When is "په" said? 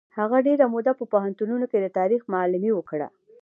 0.99-1.05